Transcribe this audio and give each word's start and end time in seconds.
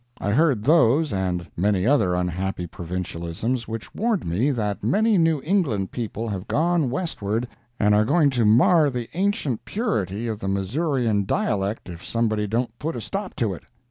I 0.17 0.31
heard 0.31 0.63
those 0.63 1.13
and 1.13 1.45
many 1.55 1.85
other 1.85 2.15
unhappy 2.15 2.65
provincialisms 2.65 3.67
which 3.67 3.93
warned 3.93 4.25
me 4.25 4.49
that 4.49 4.83
many 4.83 5.15
New 5.15 5.43
England 5.45 5.91
people 5.91 6.27
have 6.27 6.47
gone 6.47 6.89
westward 6.89 7.47
and 7.79 7.93
are 7.93 8.03
going 8.03 8.31
to 8.31 8.43
mar 8.43 8.89
the 8.89 9.09
ancient 9.13 9.63
purity 9.63 10.27
of 10.27 10.39
the 10.39 10.47
Missourian 10.47 11.27
dialect 11.27 11.87
if 11.87 12.03
somebody 12.03 12.47
don't 12.47 12.79
put 12.79 12.95
a 12.95 12.99
stop 12.99 13.35
to 13.35 13.53
it. 13.53 13.61